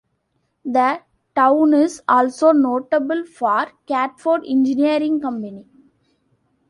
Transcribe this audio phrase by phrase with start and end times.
[0.65, 1.01] The
[1.35, 5.67] town is also notable for Catford Engineering company.